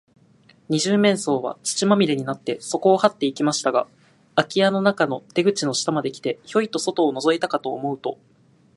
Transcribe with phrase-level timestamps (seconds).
[0.69, 3.85] 二十面相は、土まみれになって、そこをはっていきましたが、
[4.33, 8.17] あき家の中の出口の下まで来て、ヒョイと外をのぞいたかと思うと、